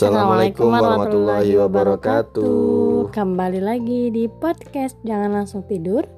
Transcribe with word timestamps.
Assalamualaikum 0.00 0.72
warahmatullahi 0.72 1.60
wabarakatuh. 1.60 3.12
Kembali 3.12 3.60
lagi 3.60 4.08
di 4.08 4.32
podcast 4.32 4.96
Jangan 5.04 5.28
Langsung 5.28 5.60
Tidur 5.68 6.08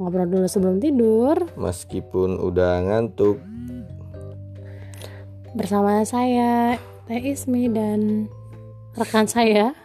Ngobrol 0.00 0.32
dulu 0.32 0.48
sebelum 0.48 0.80
tidur 0.80 1.36
Meskipun 1.60 2.40
udah 2.40 2.88
ngantuk, 2.88 3.36
Bersama 5.52 6.00
saya 6.08 6.80
Teh 7.04 7.20
Ismi 7.20 7.68
dan 7.68 8.32
rekan 8.96 9.28
saya 9.28 9.76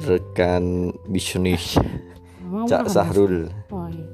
rekan 0.00 0.96
bisnis 1.12 1.76
Cak? 2.72 2.88
Sahrul. 2.88 3.52
Oh, 3.68 3.84
iya. 3.92 4.08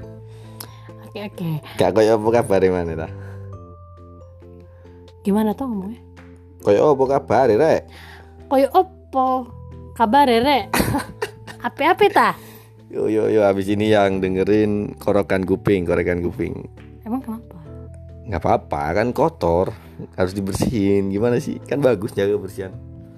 Oke 1.06 1.18
oke 1.30 1.50
Kak 1.79 1.95
koyo 1.95 2.18
apa 2.18 2.43
kabar 2.43 2.66
mana 2.75 3.06
ta? 3.06 3.09
Gimana 5.22 5.54
tuh 5.54 5.70
ngomongnya? 5.70 6.02
Koyo 6.66 6.98
apa 6.98 7.04
kabar 7.06 7.46
rek? 7.54 7.86
Koyo 8.48 8.69
opo? 8.73 9.45
Kabar 9.93 10.25
rek 10.25 10.73
Ape-ape 11.66 12.07
ta? 12.09 12.33
Yo 12.88 13.05
yo 13.11 13.29
yo 13.29 13.45
abis 13.45 13.69
ini 13.69 13.93
yang 13.93 14.24
dengerin 14.24 14.97
korokan 14.97 15.45
kuping, 15.45 15.84
korokan 15.84 16.24
kuping. 16.24 16.55
Emang 17.05 17.21
kenapa? 17.21 17.57
nggak 18.29 18.45
apa-apa 18.45 18.83
kan 18.93 19.09
kotor 19.16 19.73
harus 20.15 20.33
dibersihin. 20.33 21.09
Gimana 21.09 21.41
sih? 21.41 21.57
Kan 21.65 21.80
bagus 21.80 22.12
jaga 22.12 22.37
bersihan 22.37 22.73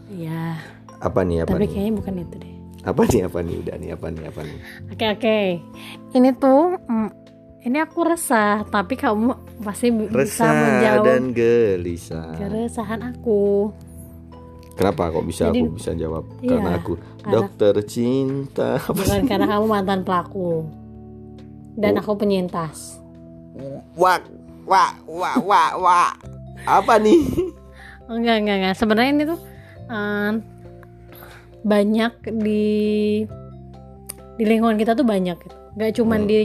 Iya. 0.06 0.55
Apa 1.03 1.27
nih 1.27 1.42
apa 1.42 1.55
Tapi 1.55 1.67
nih? 1.67 1.70
kayaknya 1.70 1.92
bukan 1.98 2.15
itu 2.19 2.37
deh. 2.39 2.55
Apa 2.81 3.01
nih 3.06 3.20
apa 3.27 3.39
nih? 3.42 3.55
Udah 3.59 3.77
nih 3.78 3.91
apa 3.95 4.06
nih 4.09 4.25
apa 4.27 4.41
nih? 4.42 4.59
Oke 4.91 5.06
oke. 5.11 5.39
Ini 6.15 6.31
tuh 6.34 6.62
mm, 6.81 7.09
Ini 7.61 7.77
aku 7.84 8.09
resah 8.09 8.65
Tapi 8.65 8.97
kamu 8.97 9.61
pasti 9.61 9.92
bisa 9.92 10.15
resah 10.17 10.48
menjawab 10.48 11.05
dan 11.05 11.23
gelisah. 11.34 12.31
Keresahan 12.39 13.00
aku 13.05 13.69
kenapa 14.72 15.08
kok 15.08 15.24
bisa 15.24 15.48
Jadi- 15.48 15.60
aku 15.60 15.74
bisa 15.74 15.90
jawab? 15.92 16.24
Iya, 16.38 16.48
karena 16.50 16.70
aku 16.76 16.92
karena- 16.94 17.32
dokter 17.32 17.74
cinta. 17.84 18.70
Bukan 18.88 19.20
karena 19.24 19.46
kamu 19.46 19.64
mantan 19.66 20.00
pelaku. 20.02 20.66
Dan 21.72 21.96
aku 21.96 22.12
penyintas. 22.14 22.98
Wah 23.94 24.18
wah 24.62 24.92
wah 25.04 25.36
wah 25.38 25.70
wah 25.76 26.10
apa 26.62 26.94
nih? 26.96 27.20
Enggak 28.06 28.36
enggak 28.38 28.56
enggak. 28.58 28.74
Sebenarnya 28.74 29.10
ini 29.12 29.24
tuh 29.24 29.41
eh, 29.86 30.32
banyak 31.60 32.12
di 32.36 32.64
di 34.34 34.44
lingkungan 34.44 34.76
kita 34.76 34.92
tuh 34.92 35.04
banyak 35.04 35.36
gitu. 35.36 35.56
Nggak 35.72 35.92
cuman 35.94 36.20
Hmm. 36.20 36.28
di 36.28 36.36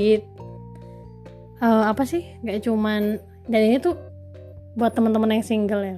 eh, 1.58 1.84
apa 1.86 2.04
sih? 2.04 2.22
Nggak 2.42 2.60
cuman 2.64 3.02
dan 3.46 3.62
ini 3.64 3.78
tuh 3.78 3.96
buat 4.74 4.92
teman-teman 4.92 5.32
yang 5.32 5.42
single 5.42 5.82
ya 5.82 5.98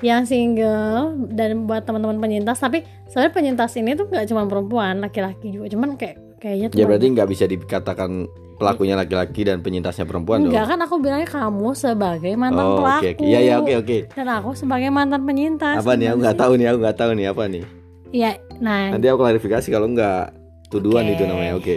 yang 0.00 0.22
single 0.22 0.98
dan 1.28 1.64
buat 1.64 1.82
teman-teman 1.82 2.18
penyintas 2.18 2.56
tapi 2.56 2.80
sebenarnya 3.06 3.32
penyintas 3.32 3.72
ini 3.74 3.92
tuh 3.92 4.06
nggak 4.06 4.26
cuma 4.26 4.44
perempuan 4.44 4.98
laki-laki 4.98 5.50
juga 5.50 5.66
cuman 5.68 5.94
kayak 5.94 6.16
kayaknya 6.38 6.66
tuh 6.70 6.76
ya 6.76 6.84
berarti 6.84 7.06
nggak 7.10 7.28
bisa 7.28 7.44
dikatakan 7.44 8.10
pelakunya 8.54 8.94
laki-laki 8.94 9.42
dan 9.42 9.58
penyintasnya 9.58 10.02
perempuan 10.02 10.42
Enggak 10.44 10.54
dong 10.60 10.68
kan 10.68 10.80
aku 10.82 10.94
bilangnya 10.98 11.26
kamu 11.26 11.68
sebagai 11.72 12.32
mantan 12.34 12.62
oh 12.64 12.76
pelaku. 12.76 12.98
oke 13.00 13.08
oke 13.12 13.24
iya 13.24 13.38
iya 13.40 13.54
oke 13.56 13.72
oke 13.76 13.98
Dan 14.12 14.26
aku 14.28 14.50
sebagai 14.52 14.88
mantan 14.88 15.22
penyintas. 15.22 15.78
apa 15.78 15.94
nih 15.94 16.06
aku 16.08 16.18
nggak 16.20 16.34
sih? 16.34 16.40
tahu 16.40 16.52
nih 16.54 16.66
aku 16.66 16.78
nggak 16.78 16.96
tahu 16.96 17.10
nih 17.12 17.26
apa 17.26 17.42
nih 17.46 17.64
Iya, 18.08 18.30
nah 18.58 18.88
nanti 18.88 19.04
aku 19.04 19.20
klarifikasi 19.20 19.68
kalau 19.68 19.86
nggak 19.88 20.22
tuduhan 20.68 21.04
Oke. 21.04 21.12
itu 21.12 21.22
namanya 21.24 21.54
oke 21.54 21.76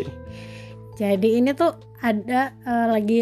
jadi 0.96 1.30
ini 1.36 1.52
tuh 1.52 1.72
ada 2.00 2.54
eh, 2.58 2.86
lagi 2.88 3.20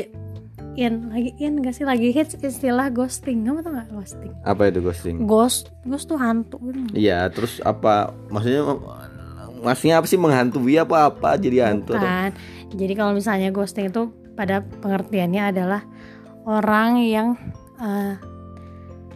in 0.80 1.10
lagi 1.10 1.32
in 1.38 1.60
gak 1.60 1.74
sih 1.74 1.84
lagi 1.84 2.10
hits 2.10 2.34
istilah 2.34 2.88
ghosting. 2.90 3.44
Kamu 3.44 3.60
tau 3.60 3.72
gak 3.72 3.90
ghosting? 3.90 4.32
apa 4.42 4.62
itu 4.66 4.80
ghosting 4.80 5.16
Ghost, 5.24 5.76
ghost 5.84 6.06
tuh 6.06 6.16
hantu 6.16 6.58
iya 6.94 7.28
terus 7.28 7.60
apa 7.62 8.10
maksudnya 8.28 8.64
maksudnya 9.60 9.96
apa 9.96 10.08
sih 10.08 10.16
menghantui 10.16 10.76
apa 10.76 11.10
apa 11.10 11.36
jadi 11.36 11.68
hantu 11.68 11.94
atau- 11.94 12.02
Kan. 12.02 12.32
Jadi 12.72 12.94
kalau 12.94 13.12
misalnya 13.12 13.50
ghosting 13.50 13.88
itu 13.88 14.08
pada 14.34 14.62
pengertiannya 14.62 15.44
adalah 15.46 15.82
orang 16.44 17.02
yang 17.02 17.28
eh, 17.76 18.16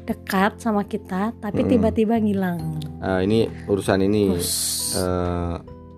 dekat 0.04 0.58
sama 0.58 0.84
kita 0.84 1.32
tapi 1.34 1.64
Mm. 1.64 1.70
tiba-tiba 1.70 2.16
ngilang. 2.18 2.60
Ah, 3.00 3.20
ini 3.20 3.48
urusan 3.66 4.02
ini 4.02 4.32
Ghost. 4.32 4.98
eh, 4.98 5.56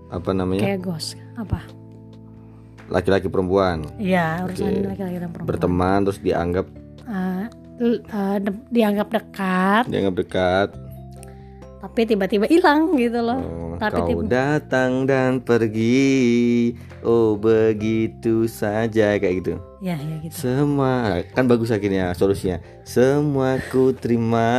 apa 0.07 0.29
namanya 0.31 0.61
Kayak 0.61 0.81
ghost. 0.83 1.17
Apa? 1.35 1.57
Laki-laki 2.87 3.27
perempuan 3.27 3.85
Iya, 3.95 4.43
urusan 4.43 4.65
Oke. 4.65 4.87
laki-laki 4.87 5.17
dan 5.17 5.29
perempuan. 5.29 5.49
berteman 5.49 5.97
terus 6.03 6.19
dianggap 6.19 6.65
l- 7.77 8.03
eh, 8.03 8.37
de- 8.39 8.65
dianggap 8.69 9.07
dekat, 9.09 9.83
dianggap 9.85 10.15
dekat 10.17 10.69
tapi 11.77 12.01
tiba-tiba 12.03 12.49
hilang 12.49 12.97
gitu 12.97 13.21
loh. 13.21 13.37
Oh, 13.37 13.77
Tapi 13.77 13.93
kau 13.95 14.07
tiba- 14.09 14.25
datang 14.25 15.05
dan 15.05 15.37
pergi 15.37 16.73
oh 17.01 17.37
begitu 17.37 18.49
saja 18.49 19.13
kayak 19.13 19.35
gitu 19.37 19.61
Ya, 19.79 19.93
ya 19.93 20.17
gitu. 20.17 20.33
semua 20.33 21.21
kan 21.29 21.45
bagus 21.45 21.69
akhirnya 21.69 22.09
solusinya 22.11 22.57
semua 22.81 23.61
ku 23.67 23.93
terima 23.93 24.49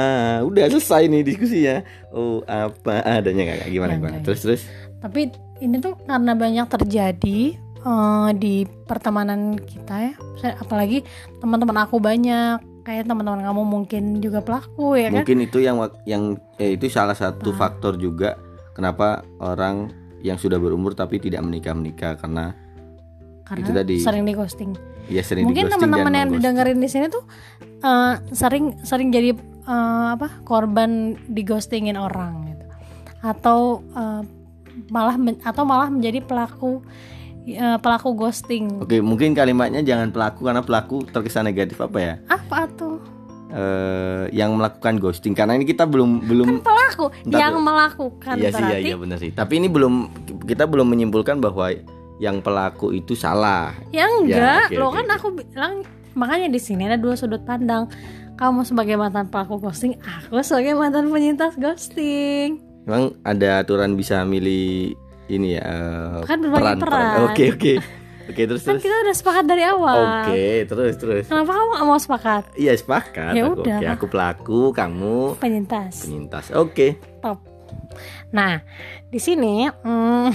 udah 0.41 0.71
selesai 0.71 1.09
nih 1.09 1.23
diskusinya 1.25 1.77
oh 2.09 2.47
apa 2.47 3.03
adanya 3.03 3.59
Kak? 3.59 3.67
gimana 3.67 3.91
Ya, 3.91 3.99
gimana 3.99 4.13
enggak, 4.13 4.23
terus 4.23 4.41
terus 4.41 4.63
Tapi 4.97 5.27
ini 5.59 5.77
tuh 5.77 5.99
karena 6.01 6.33
banyak 6.33 6.67
terjadi 6.69 7.59
eh, 7.87 8.31
di 8.35 8.55
pertemanan 8.67 9.55
kita 9.55 9.95
ya. 10.11 10.15
Apalagi 10.59 11.07
teman-teman 11.39 11.87
aku 11.87 12.03
banyak, 12.03 12.59
kayak 12.87 13.11
teman-teman 13.11 13.43
kamu 13.43 13.63
mungkin 13.67 14.03
juga 14.23 14.39
pelaku 14.39 14.95
ya 14.95 15.11
kan? 15.11 15.27
mungkin 15.27 15.39
itu 15.43 15.59
yang 15.59 15.77
yang 16.07 16.23
eh, 16.63 16.79
itu 16.79 16.87
salah 16.87 17.19
satu 17.19 17.51
Apa? 17.51 17.67
faktor 17.67 17.99
juga 17.99 18.39
kenapa 18.79 19.27
orang 19.43 19.91
yang 20.23 20.39
sudah 20.39 20.55
berumur 20.63 20.95
tapi 20.95 21.19
tidak 21.19 21.43
menikah 21.43 21.75
menikah 21.75 22.15
karena 22.15 22.55
Karena 23.43 23.63
itu 23.63 23.71
tadi. 23.75 23.97
sering 23.99 24.23
di 24.23 24.35
ghosting. 24.35 24.71
ya 25.11 25.23
sering 25.23 25.47
Mungkin 25.47 25.67
teman-teman 25.71 26.15
yang 26.15 26.31
didengerin 26.31 26.79
di 26.79 26.87
sini 26.87 27.11
tuh 27.11 27.27
eh, 27.83 28.15
sering 28.31 28.79
sering 28.87 29.11
jadi 29.11 29.35
eh, 29.67 30.07
apa 30.15 30.47
korban 30.47 31.19
di 31.27 31.43
ghostingin 31.43 31.99
orang 31.99 32.55
gitu 32.55 32.67
atau 33.27 33.83
eh, 33.99 34.23
malah 34.95 35.19
men- 35.19 35.43
atau 35.43 35.67
malah 35.67 35.91
menjadi 35.91 36.23
pelaku 36.23 36.87
eh, 37.47 37.79
pelaku 37.79 38.13
ghosting 38.19 38.83
Oke, 38.83 38.99
mungkin 38.99 39.33
kalimatnya 39.33 39.81
jangan 39.87 40.11
pelaku 40.11 40.45
karena 40.51 40.63
pelaku 40.67 41.07
terkesan 41.07 41.47
negatif 41.47 41.79
apa 41.79 41.99
ya? 41.99 42.15
apa 42.27 42.67
tuh 42.75 43.17
Eh, 43.47 44.27
yang 44.35 44.59
melakukan 44.59 44.99
ghosting 44.99 45.31
karena 45.31 45.55
ini 45.55 45.63
kita 45.63 45.87
belum 45.87 46.27
belum 46.27 46.67
pelaku 46.67 47.15
Bentar, 47.25 47.41
yang 47.47 47.55
melakukan 47.63 48.35
iya 48.43 48.51
sih 48.51 48.59
iya 48.59 48.67
berarti 48.69 48.89
iya 48.91 48.97
benar 48.99 49.19
sih. 49.23 49.31
Tapi 49.31 49.63
ini 49.63 49.71
belum 49.71 49.95
kita 50.51 50.67
belum 50.67 50.91
menyimpulkan 50.91 51.39
bahwa 51.39 51.71
yang 52.19 52.43
pelaku 52.43 52.91
itu 52.91 53.15
salah. 53.15 53.71
ya 53.95 54.11
enggak 54.11 54.67
oke, 54.69 54.77
lo 54.77 54.91
oke, 54.91 54.99
kan 54.99 55.07
oke. 55.07 55.15
aku 55.15 55.29
bilang 55.41 55.73
makanya 56.19 56.51
di 56.51 56.59
sini 56.59 56.91
ada 56.91 56.99
dua 56.99 57.15
sudut 57.15 57.47
pandang 57.47 57.87
kamu 58.35 58.67
sebagai 58.67 58.99
mantan 58.99 59.31
pelaku 59.31 59.63
ghosting 59.63 59.95
aku 60.03 60.43
sebagai 60.43 60.75
mantan 60.75 61.07
penyintas 61.09 61.55
ghosting 61.55 62.59
Memang 62.83 63.15
ada 63.23 63.63
aturan 63.63 63.95
bisa 63.95 64.27
milih 64.27 64.91
ini 65.27 65.59
ya 65.59 65.65
eh, 65.65 66.23
Kan 66.25 66.39
berbagi 66.39 66.79
peran. 66.79 67.31
Oke 67.31 67.45
oke 67.53 67.73
oke 68.27 68.43
terus 68.43 68.63
kan 68.63 68.75
terus. 68.75 68.83
kita 68.83 68.97
udah 69.03 69.15
sepakat 69.15 69.45
dari 69.47 69.63
awal 69.63 69.99
Oke 70.27 70.47
terus 70.67 70.95
terus. 70.99 71.25
kenapa 71.31 71.51
kamu 71.53 71.71
gak 71.73 71.87
mau 71.87 71.99
sepakat 71.99 72.43
Iya 72.55 72.73
sepakat. 72.75 73.33
Ya 73.35 73.43
aku. 73.47 73.63
udah. 73.63 73.77
Oke 73.79 73.87
aku 73.87 74.05
pelaku, 74.07 74.61
kamu 74.71 75.17
penyintas 75.39 76.03
penyintas. 76.03 76.45
Oke. 76.53 76.99
top 77.21 77.39
nah 78.29 78.61
di 79.09 79.17
sini 79.17 79.71
hmm, 79.71 80.29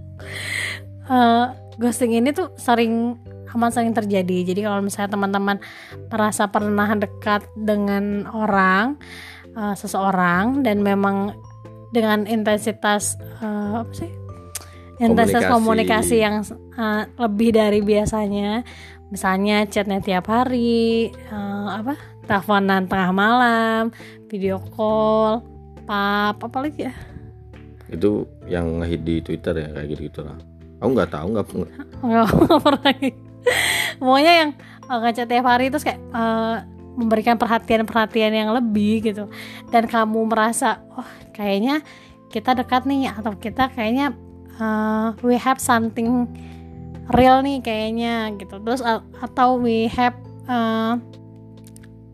eh, 1.10 1.44
ghosting 1.76 2.12
ini 2.14 2.30
tuh 2.30 2.52
sering 2.54 3.16
amat 3.50 3.74
sering 3.74 3.90
terjadi 3.90 4.54
jadi 4.54 4.70
kalau 4.70 4.78
misalnya 4.78 5.10
teman-teman 5.10 5.56
merasa 6.06 6.46
pernah 6.46 6.94
dekat 6.94 7.42
dengan 7.58 8.28
orang 8.30 8.94
eh, 9.50 9.74
seseorang 9.74 10.62
dan 10.62 10.84
memang 10.84 11.34
dengan 11.90 12.26
intensitas 12.26 13.18
eh, 13.42 13.72
apa 13.78 13.92
sih? 13.94 14.10
Intensitas 15.00 15.48
Komunikasi. 15.48 15.54
komunikasi 15.54 16.16
yang 16.20 16.36
eh, 16.76 17.02
lebih 17.18 17.50
dari 17.54 17.80
biasanya. 17.82 18.62
Misalnya 19.10 19.66
chatnya 19.66 19.98
tiap 19.98 20.30
hari 20.30 21.10
eh, 21.10 21.68
apa? 21.68 21.98
Teleponan 22.26 22.86
tengah 22.86 23.10
malam 23.10 23.82
video 24.30 24.62
call 24.70 25.42
pap 25.82 26.38
apa 26.38 26.58
lagi 26.62 26.86
ya? 26.86 26.94
Itu 27.90 28.30
yang 28.46 28.78
ngehit 28.78 29.02
di 29.02 29.18
Twitter 29.18 29.58
ya 29.58 29.68
kayak 29.74 29.88
gitu 29.98 30.02
gitu 30.06 30.20
lah. 30.22 30.38
Aku 30.78 30.94
nggak 30.94 31.10
tahu 31.10 31.26
nggak 31.34 31.46
nggak 32.06 32.26
nggak 32.46 32.60
pernah. 32.62 32.92
Pokoknya 33.98 34.32
yang 34.46 34.50
uh, 34.86 34.98
ngechat 35.02 35.26
tiap 35.26 35.46
hari 35.46 35.74
terus 35.74 35.82
kayak 35.82 35.98
eh, 35.98 36.56
memberikan 37.00 37.40
perhatian-perhatian 37.40 38.32
yang 38.36 38.50
lebih 38.52 39.00
gitu. 39.00 39.32
Dan 39.72 39.88
kamu 39.88 40.28
merasa 40.28 40.84
oh 40.92 41.08
kayaknya 41.32 41.80
kita 42.28 42.52
dekat 42.52 42.84
nih 42.84 43.10
atau 43.10 43.32
kita 43.40 43.72
kayaknya 43.72 44.12
uh, 44.60 45.16
we 45.24 45.40
have 45.40 45.58
something 45.58 46.28
real 47.16 47.40
nih 47.40 47.58
kayaknya 47.64 48.30
gitu. 48.36 48.60
Terus 48.60 48.84
a- 48.84 49.04
atau 49.24 49.56
we 49.56 49.88
have 49.88 50.14
uh, 50.46 51.00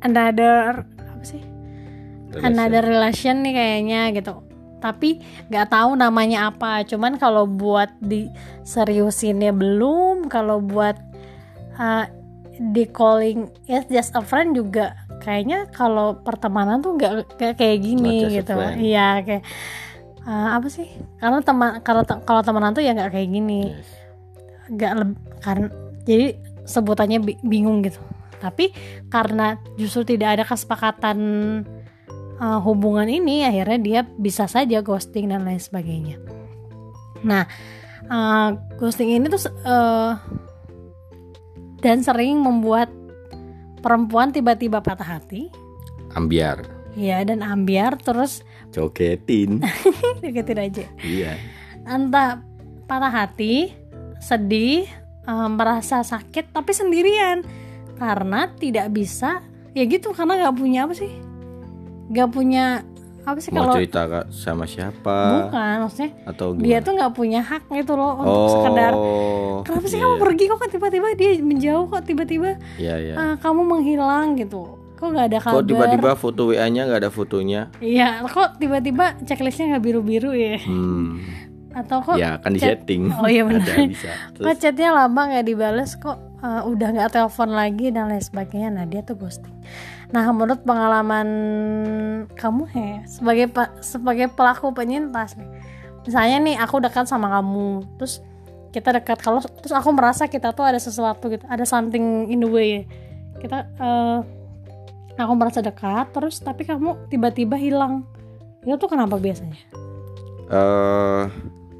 another 0.06 0.86
apa 0.96 1.24
sih? 1.26 1.42
Relation. 2.30 2.46
another 2.46 2.82
relation 2.84 3.36
nih 3.42 3.54
kayaknya 3.54 4.00
gitu. 4.14 4.34
Tapi 4.80 5.18
nggak 5.50 5.72
tahu 5.72 5.98
namanya 5.98 6.52
apa. 6.52 6.86
Cuman 6.86 7.18
kalau 7.18 7.48
buat 7.48 7.90
di 7.98 8.28
seriusinnya 8.62 9.50
belum 9.50 10.30
kalau 10.30 10.62
buat 10.62 10.96
uh, 11.80 12.06
di 12.56 12.84
calling 12.88 13.48
ya 13.68 13.84
just 13.88 14.16
a 14.16 14.22
friend 14.24 14.56
juga 14.56 14.96
kayaknya 15.20 15.68
kalau 15.72 16.20
pertemanan 16.20 16.80
tuh 16.80 16.96
nggak 16.96 17.36
kayak 17.56 17.78
gini 17.82 18.28
gitu. 18.30 18.56
iya 18.78 19.20
kayak 19.24 19.44
uh, 20.26 20.58
apa 20.58 20.66
sih? 20.68 20.90
Karena 21.22 21.40
teman 21.40 21.80
kalau 21.80 22.02
kalau 22.26 22.42
temenan 22.42 22.74
tuh 22.74 22.82
ya 22.84 22.92
nggak 22.92 23.14
kayak 23.14 23.30
gini. 23.30 23.72
Yes. 23.72 23.90
nggak 24.66 24.92
leb- 24.98 25.22
karena 25.46 25.66
jadi 26.02 26.26
sebutannya 26.66 27.18
bi- 27.22 27.40
bingung 27.46 27.86
gitu. 27.86 28.02
Tapi 28.42 28.74
karena 29.08 29.56
justru 29.78 30.02
tidak 30.02 30.38
ada 30.38 30.44
kesepakatan 30.44 31.18
uh, 32.42 32.58
hubungan 32.60 33.06
ini 33.06 33.46
akhirnya 33.46 33.78
dia 33.78 34.00
bisa 34.04 34.50
saja 34.50 34.82
ghosting 34.82 35.30
dan 35.30 35.46
lain 35.46 35.62
sebagainya. 35.62 36.18
Nah 37.22 37.46
uh, 38.10 38.58
ghosting 38.76 39.14
ini 39.14 39.30
tuh 39.30 39.46
uh, 39.64 40.18
dan 41.86 42.02
sering 42.02 42.42
membuat 42.42 42.90
perempuan 43.78 44.34
tiba-tiba 44.34 44.82
patah 44.82 45.06
hati. 45.06 45.46
Ambiar. 46.18 46.66
Ya 46.98 47.22
dan 47.22 47.46
ambiar 47.46 47.94
terus 48.02 48.42
jogetin. 48.74 49.62
Deketin 50.22 50.58
aja. 50.58 50.84
Iya. 50.98 51.38
Entah 51.86 52.42
patah 52.90 53.14
hati, 53.14 53.70
sedih, 54.18 54.90
eh, 55.30 55.48
merasa 55.54 56.02
sakit 56.02 56.50
tapi 56.50 56.74
sendirian. 56.74 57.46
Karena 57.94 58.50
tidak 58.58 58.90
bisa 58.90 59.46
ya 59.70 59.86
gitu 59.86 60.10
karena 60.10 60.42
nggak 60.42 60.56
punya 60.58 60.90
apa 60.90 60.94
sih? 60.98 61.14
Nggak 62.10 62.28
punya 62.34 62.82
apa 63.26 63.38
sih 63.42 63.50
mau 63.50 63.66
kalau 63.66 63.74
cerita 63.74 64.00
Kak, 64.06 64.24
sama 64.30 64.64
siapa? 64.70 65.18
Bukan 65.50 65.76
maksudnya 65.82 66.10
atau 66.30 66.54
dia 66.54 66.78
gimana? 66.78 66.86
tuh 66.86 66.92
nggak 66.94 67.12
punya 67.18 67.40
hak 67.42 67.62
gitu 67.74 67.92
loh 67.98 68.12
untuk 68.22 68.38
oh. 68.38 68.50
sekedar 68.54 68.92
kenapa 69.66 69.86
sih 69.90 69.98
iya, 69.98 70.06
kamu 70.06 70.16
pergi 70.22 70.44
kok 70.46 70.58
tiba-tiba 70.70 71.06
dia 71.18 71.30
menjauh 71.42 71.84
kok 71.90 72.02
tiba-tiba 72.06 72.50
iya 72.78 72.94
iya. 73.02 73.14
ah, 73.18 73.34
kamu 73.42 73.66
menghilang 73.66 74.38
gitu? 74.38 74.78
Kok 74.96 75.06
nggak 75.12 75.26
ada 75.28 75.38
kabar? 75.42 75.58
kok 75.58 75.66
tiba-tiba 75.66 76.10
foto 76.14 76.42
wa 76.54 76.66
nya 76.70 76.82
nggak 76.86 77.00
ada 77.02 77.10
fotonya? 77.10 77.62
Iya 77.82 78.22
kok 78.30 78.62
tiba-tiba 78.62 79.18
checklistnya 79.26 79.74
nggak 79.74 79.84
biru-biru 79.84 80.30
ya? 80.30 80.62
Hmm. 80.62 81.18
Atau 81.74 82.06
kok 82.06 82.14
ya 82.14 82.38
kan 82.38 82.54
di 82.54 82.62
chat- 82.62 82.86
setting 82.86 83.10
Oh, 83.20 83.26
iya 83.26 83.42
benar. 83.42 83.66
ada 83.66 83.90
bisa. 83.90 84.12
Kok 84.38 84.54
chatnya 84.54 84.94
lama 84.94 85.20
nggak 85.34 85.44
dibales 85.50 85.98
kok 85.98 86.14
uh, 86.46 86.62
udah 86.62 86.94
nggak 86.94 87.10
telepon 87.10 87.50
lagi 87.58 87.90
dan 87.90 88.06
lain 88.06 88.22
sebagainya. 88.22 88.70
Nah 88.70 88.86
dia 88.86 89.02
tuh 89.02 89.18
ghosting 89.18 89.52
nah 90.14 90.22
menurut 90.30 90.62
pengalaman 90.62 91.28
kamu 92.38 92.62
he 92.70 92.88
sebagai 93.10 93.50
pe- 93.50 93.74
sebagai 93.82 94.30
pelaku 94.30 94.70
penyintas 94.70 95.34
nih 95.34 95.50
misalnya 96.06 96.36
nih 96.42 96.56
aku 96.62 96.78
dekat 96.78 97.10
sama 97.10 97.26
kamu 97.26 97.82
terus 97.98 98.22
kita 98.76 98.92
dekat 98.92 99.24
kalau 99.24 99.40
terus 99.40 99.72
aku 99.72 99.88
merasa 99.88 100.28
kita 100.28 100.52
tuh 100.52 100.68
ada 100.68 100.76
sesuatu 100.76 101.32
gitu 101.32 101.48
ada 101.48 101.64
something 101.64 102.28
in 102.28 102.44
the 102.44 102.50
way. 102.50 102.84
Kita 103.40 103.64
uh, 103.80 104.20
aku 105.16 105.32
merasa 105.32 105.64
dekat 105.64 106.12
terus 106.12 106.44
tapi 106.44 106.68
kamu 106.68 107.08
tiba-tiba 107.08 107.56
hilang. 107.56 108.04
Itu 108.60 108.76
tuh 108.76 108.92
kenapa 108.92 109.16
biasanya? 109.16 109.56
Eh 110.52 111.22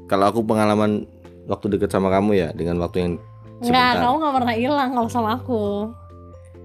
kalau 0.09 0.25
aku 0.25 0.41
pengalaman 0.41 1.05
waktu 1.45 1.77
deket 1.77 1.93
sama 1.93 2.09
kamu 2.09 2.33
ya 2.33 2.49
dengan 2.57 2.81
waktu 2.81 2.97
yang 3.05 3.13
Enggak, 3.57 4.05
kamu 4.05 4.15
nggak 4.21 4.35
pernah 4.37 4.55
hilang 4.57 4.89
kalau 4.93 5.09
sama 5.09 5.29
aku. 5.37 5.93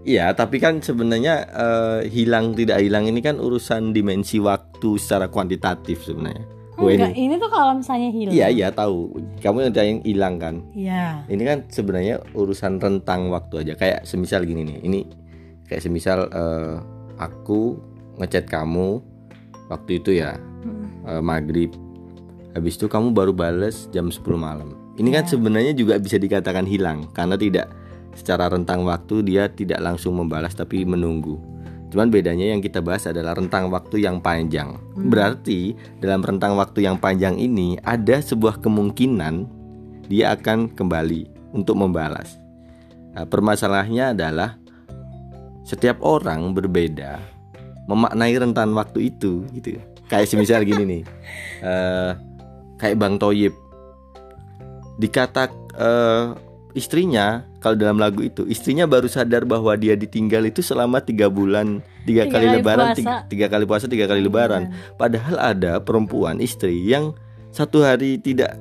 Iya, 0.02 0.34
tapi 0.34 0.58
kan 0.58 0.82
sebenarnya 0.82 1.34
eh, 1.46 2.00
hilang 2.10 2.52
tidak 2.52 2.82
hilang 2.82 3.06
ini 3.06 3.22
kan 3.22 3.38
urusan 3.38 3.94
dimensi 3.94 4.42
waktu 4.42 4.98
secara 4.98 5.30
kuantitatif 5.30 6.02
sebenarnya. 6.02 6.42
Enggak, 6.72 7.14
ini. 7.14 7.30
ini 7.30 7.34
tuh 7.38 7.46
kalau 7.46 7.78
misalnya 7.78 8.10
hilang. 8.10 8.32
Iya 8.34 8.46
iya 8.50 8.68
tahu. 8.74 9.14
Kamu 9.38 9.62
yang 9.62 9.72
tanya 9.76 9.88
yang 9.92 10.02
hilang 10.02 10.34
kan. 10.42 10.54
Iya. 10.74 11.22
Ini 11.30 11.42
kan 11.44 11.58
sebenarnya 11.70 12.18
urusan 12.34 12.82
rentang 12.82 13.30
waktu 13.30 13.62
aja. 13.62 13.78
Kayak 13.78 14.02
semisal 14.02 14.42
gini 14.42 14.66
nih. 14.66 14.78
Ini 14.82 15.00
kayak 15.68 15.78
semisal 15.80 16.26
eh, 16.26 16.76
aku 17.16 17.78
ngechat 18.18 18.50
kamu 18.50 18.98
waktu 19.68 20.02
itu 20.02 20.18
ya 20.18 20.34
Mm. 20.62 20.86
eh, 21.06 21.22
maghrib. 21.22 21.70
Habis 22.54 22.74
itu 22.74 22.86
kamu 22.86 23.10
baru 23.10 23.30
bales 23.30 23.86
jam 23.90 24.10
10 24.10 24.22
malam. 24.34 24.74
Ini 24.94 25.08
kan 25.10 25.24
Ya. 25.26 25.30
sebenarnya 25.30 25.72
juga 25.72 25.98
bisa 25.98 26.18
dikatakan 26.18 26.66
hilang 26.66 27.10
karena 27.10 27.34
tidak 27.34 27.66
secara 28.12 28.48
rentang 28.48 28.84
waktu 28.84 29.24
dia 29.24 29.48
tidak 29.48 29.80
langsung 29.80 30.16
membalas 30.16 30.52
tapi 30.52 30.84
menunggu. 30.84 31.40
Cuman 31.92 32.08
bedanya 32.08 32.48
yang 32.48 32.64
kita 32.64 32.80
bahas 32.80 33.04
adalah 33.04 33.36
rentang 33.36 33.68
waktu 33.68 34.00
yang 34.00 34.24
panjang. 34.24 34.80
Hmm. 34.96 35.12
Berarti 35.12 35.76
dalam 36.00 36.24
rentang 36.24 36.56
waktu 36.56 36.88
yang 36.88 36.96
panjang 36.96 37.36
ini 37.36 37.76
ada 37.84 38.16
sebuah 38.16 38.64
kemungkinan 38.64 39.44
dia 40.08 40.32
akan 40.32 40.72
kembali 40.72 41.28
untuk 41.52 41.76
membalas. 41.76 42.40
Nah, 43.12 43.28
permasalahannya 43.28 44.16
adalah 44.16 44.56
setiap 45.68 46.00
orang 46.00 46.56
berbeda 46.56 47.20
memaknai 47.84 48.40
rentan 48.40 48.72
waktu 48.72 49.12
itu 49.12 49.44
gitu. 49.52 49.76
Kayak 50.08 50.32
semisal 50.32 50.64
gini 50.64 50.84
nih. 50.88 51.02
eh, 51.68 52.10
kayak 52.80 52.96
Bang 52.96 53.20
Toyib 53.20 53.52
dikata 54.96 55.52
eh, 55.76 56.24
istrinya 56.72 57.26
kalau 57.58 57.74
dalam 57.74 57.96
lagu 57.96 58.20
itu 58.20 58.42
istrinya 58.44 58.84
baru 58.84 59.06
sadar 59.06 59.44
bahwa 59.44 59.72
dia 59.74 59.92
ditinggal 59.92 60.44
itu 60.44 60.60
selama 60.60 60.98
tiga 60.98 61.28
bulan 61.28 61.80
tiga, 62.02 62.24
Tiga 62.24 62.32
kali, 62.32 62.44
kali 62.44 62.56
lebaran 62.58 62.86
puasa. 62.86 62.98
tiga, 62.98 63.14
tiga 63.26 63.46
kali 63.46 63.64
puasa 63.64 63.84
tiga 63.86 64.04
kali 64.06 64.20
lebaran. 64.20 64.62
Padahal 64.94 65.36
ada 65.38 65.78
perempuan 65.78 66.38
istri 66.38 66.82
yang 66.82 67.12
satu 67.48 67.80
hari 67.80 68.16
tidak 68.16 68.56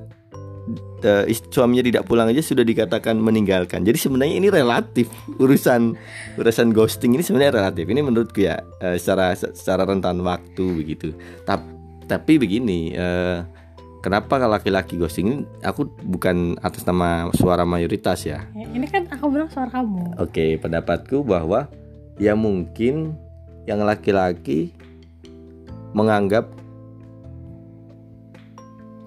ist- 1.25 1.49
suaminya 1.49 1.81
tidak 1.81 2.03
pulang 2.05 2.29
aja 2.29 2.39
sudah 2.39 2.61
dikatakan 2.61 3.17
meninggalkan. 3.17 3.81
Jadi 3.81 3.97
sebenarnya 3.97 4.35
ini 4.37 4.47
relatif 4.47 5.09
urusan 5.35 5.97
urusan 6.37 6.69
ghosting 6.69 7.17
ini 7.17 7.25
sebenarnya 7.25 7.57
relatif. 7.57 7.89
Ini 7.89 8.01
menurutku 8.01 8.39
ya 8.39 8.61
eh, 8.77 8.95
secara 8.95 9.33
secara 9.33 9.83
rentan 9.83 10.21
waktu 10.21 10.61
begitu. 10.77 11.17
Tapi 11.41 11.73
tapi 12.05 12.37
begini 12.37 12.93
eh, 12.93 13.39
kenapa 14.01 14.41
kalau 14.41 14.57
laki-laki 14.57 14.97
ghosting 14.97 15.25
ini 15.29 15.37
aku 15.61 15.85
bukan 16.03 16.57
atas 16.59 16.83
nama 16.83 17.29
suara 17.37 17.63
mayoritas 17.63 18.25
ya 18.25 18.43
Ya, 18.57 18.65
Ini 18.67 18.85
kan 18.89 19.05
aku 19.07 19.29
bilang 19.29 19.47
suara 19.53 19.69
kamu. 19.69 20.17
Oke, 20.17 20.57
pendapatku 20.57 21.21
bahwa 21.21 21.69
ya 22.17 22.33
mungkin 22.33 23.13
yang 23.69 23.85
laki-laki 23.85 24.73
menganggap 25.93 26.49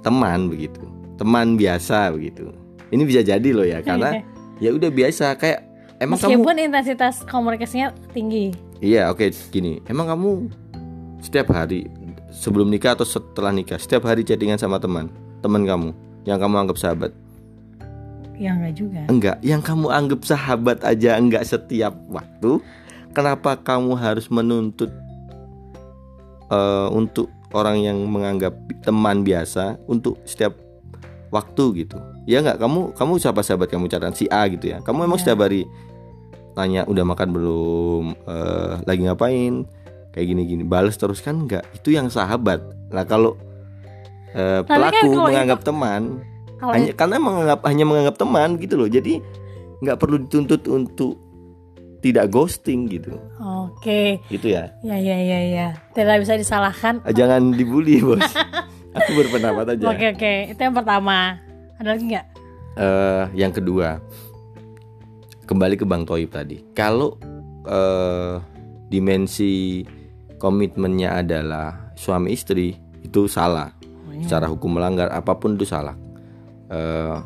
teman 0.04 0.52
begitu, 0.52 0.84
teman 1.16 1.56
biasa 1.56 2.12
begitu. 2.14 2.52
Ini 2.92 3.02
bisa 3.02 3.20
jadi 3.24 3.48
loh 3.50 3.66
ya, 3.66 3.80
karena 3.80 4.20
ya 4.64 4.70
udah 4.70 4.90
biasa 4.92 5.34
kayak 5.40 5.64
emang 5.98 6.20
kamu 6.20 6.38
Meskipun 6.38 6.56
intensitas 6.60 7.24
komunikasinya 7.26 7.90
tinggi. 8.12 8.52
Iya, 8.84 9.08
oke 9.10 9.32
gini. 9.48 9.80
Emang 9.88 10.06
kamu 10.06 10.52
setiap 11.24 11.56
hari 11.56 11.88
sebelum 12.34 12.66
nikah 12.68 12.98
atau 12.98 13.06
setelah 13.06 13.54
nikah 13.54 13.78
setiap 13.78 14.04
hari 14.04 14.26
chattingan 14.26 14.58
sama 14.58 14.82
teman, 14.82 15.06
teman 15.40 15.62
kamu 15.62 15.94
yang 16.26 16.36
kamu 16.36 16.66
anggap 16.66 16.76
sahabat? 16.76 17.14
Ya 18.34 18.50
enggak 18.50 18.74
juga. 18.74 19.00
Enggak, 19.06 19.36
yang 19.46 19.62
kamu 19.62 19.86
anggap 19.88 20.20
sahabat 20.26 20.82
aja 20.82 21.14
enggak 21.14 21.46
setiap 21.46 21.94
waktu. 22.10 22.58
Kenapa 23.14 23.54
kamu 23.54 23.94
harus 23.94 24.26
menuntut 24.26 24.90
eh, 26.50 26.88
untuk 26.90 27.30
orang 27.54 27.78
yang 27.78 27.98
menganggap 28.04 28.52
teman 28.82 29.22
biasa 29.22 29.78
untuk 29.86 30.18
setiap 30.26 30.58
waktu 31.30 31.86
gitu? 31.86 31.98
Ya 32.26 32.42
enggak, 32.42 32.58
kamu 32.58 32.90
kamu 32.98 33.12
siapa 33.22 33.46
sahabat 33.46 33.70
kamu 33.70 33.86
catatan 33.86 34.18
si 34.18 34.26
A 34.26 34.50
gitu 34.50 34.66
ya. 34.66 34.82
Kamu 34.82 35.06
emang 35.06 35.22
Ya. 35.22 35.30
setiap 35.30 35.46
hari 35.46 35.62
tanya 36.54 36.82
udah 36.86 37.04
makan 37.06 37.28
belum, 37.30 38.04
Eh, 38.18 38.72
lagi 38.82 39.00
ngapain, 39.06 39.62
kayak 40.14 40.30
gini-gini, 40.30 40.62
balas 40.62 40.94
terus 40.94 41.18
kan 41.18 41.42
enggak? 41.42 41.66
Itu 41.74 41.90
yang 41.90 42.06
sahabat. 42.06 42.62
Nah 42.94 43.02
kalau 43.02 43.34
eh, 44.34 44.62
kan 44.62 44.78
pelaku 44.78 45.06
kalau 45.10 45.26
menganggap 45.30 45.60
teman 45.66 46.02
Kalau 46.58 46.72
hanya 46.74 46.92
karena 46.94 47.16
menganggap 47.18 47.60
hanya 47.66 47.84
menganggap 47.84 48.16
teman 48.16 48.48
gitu 48.56 48.74
loh 48.78 48.88
jadi 48.88 49.18
nggak 49.82 49.98
perlu 50.00 50.16
dituntut 50.22 50.62
untuk 50.70 51.18
tidak 51.98 52.28
ghosting 52.30 52.84
gitu 52.88 53.16
Oke. 53.40 54.20
gitu 54.28 54.52
ya 54.52 54.70
Ya 54.84 54.96
ya 55.00 55.16
ya 55.16 55.40
ya. 55.40 55.68
Tidak 55.96 56.20
bisa 56.20 56.36
disalahkan. 56.36 57.00
Ah, 57.00 57.16
jangan 57.16 57.56
dibully 57.56 58.00
bos 58.06 58.20
aku 58.94 59.10
berpendapat 59.24 59.76
aja 59.76 59.84
Oke 59.88 60.12
oke. 60.12 60.34
Itu 60.52 60.60
yang 60.60 60.76
pertama. 60.76 61.40
Ada 61.80 61.96
lagi 61.96 62.04
nggak? 62.12 62.26
Eh, 62.74 63.24
yang 63.34 63.52
kedua 63.54 63.98
kembali 65.44 65.76
ke 65.76 65.84
bang 65.84 66.04
Toib 66.08 66.30
tadi 66.32 66.60
kalau 66.72 67.16
eh, 67.64 68.36
dimensi 68.88 69.84
komitmennya 70.44 71.24
adalah 71.24 71.96
suami 71.96 72.36
istri 72.36 72.76
itu 73.00 73.24
salah 73.24 73.72
Oh, 74.04 74.12
iya. 74.12 74.28
secara 74.28 74.52
hukum 74.52 74.76
melanggar 74.76 75.08
apa 75.08 75.32
pun 75.40 75.56
itu 75.56 75.64
salah 75.64 75.96
Eh, 76.64 77.16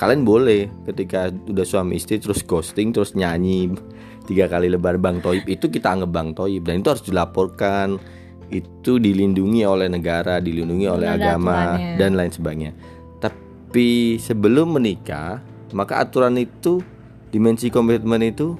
kalian 0.00 0.24
boleh 0.24 0.66
ketika 0.88 1.28
udah 1.28 1.66
suami 1.66 2.00
istri 2.00 2.16
terus 2.16 2.40
ghosting 2.40 2.88
terus 2.88 3.12
nyanyi 3.12 3.76
tiga 4.24 4.48
kali 4.48 4.72
lebar 4.72 4.96
bang 4.96 5.20
toib 5.20 5.44
itu 5.44 5.68
kita 5.68 5.92
anggap 5.92 6.08
bang 6.08 6.28
toib 6.32 6.64
dan 6.64 6.80
itu 6.80 6.88
harus 6.88 7.04
dilaporkan 7.04 8.00
itu 8.48 8.96
dilindungi 8.96 9.60
oleh 9.68 9.92
negara, 9.92 10.40
dilindungi 10.40 10.88
oleh 10.88 11.04
agama 11.04 11.76
aturannya. 11.76 11.96
dan 12.00 12.10
lain 12.16 12.32
sebagainya. 12.32 12.72
Tapi 13.20 14.16
sebelum 14.16 14.80
menikah, 14.80 15.44
maka 15.76 16.00
aturan 16.00 16.32
itu 16.40 16.80
dimensi 17.28 17.68
komitmen 17.68 18.24
itu 18.24 18.56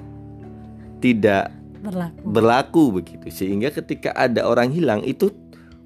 tidak 1.01 1.49
berlaku 1.79 2.19
berlaku 2.27 2.83
begitu. 3.01 3.27
Sehingga 3.31 3.71
ketika 3.73 4.13
ada 4.13 4.45
orang 4.45 4.69
hilang 4.71 5.01
itu 5.03 5.31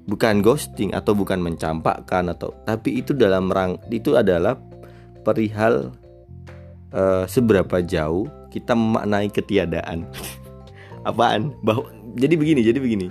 bukan 0.04 0.44
ghosting 0.44 0.92
atau 0.92 1.16
bukan 1.16 1.40
mencampakkan 1.40 2.28
atau 2.28 2.52
tapi 2.68 3.00
itu 3.00 3.16
dalam 3.16 3.48
rang 3.48 3.80
itu 3.88 4.18
adalah 4.18 4.60
perihal 5.24 5.96
eh, 6.92 7.24
seberapa 7.24 7.80
jauh 7.80 8.28
kita 8.52 8.76
memaknai 8.76 9.32
ketiadaan. 9.32 10.06
Apaan? 11.08 11.52
Bahwa 11.64 11.90
jadi 12.14 12.34
begini, 12.38 12.60
jadi 12.62 12.78
begini. 12.78 13.08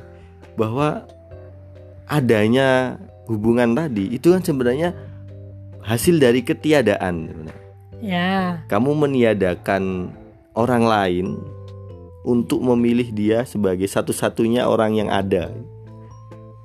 Bahwa 0.55 1.03
adanya 2.07 2.99
hubungan 3.27 3.75
tadi 3.75 4.11
itu 4.11 4.31
kan 4.31 4.43
sebenarnya 4.43 4.95
hasil 5.83 6.19
dari 6.19 6.43
ketiadaan 6.43 7.27
sebenarnya. 7.27 7.63
ya 7.99 8.31
Kamu 8.71 8.95
meniadakan 8.95 10.11
orang 10.55 10.83
lain 10.87 11.27
untuk 12.24 12.63
memilih 12.63 13.12
dia 13.12 13.44
sebagai 13.44 13.86
satu-satunya 13.86 14.63
orang 14.65 14.96
yang 14.96 15.10
ada. 15.12 15.51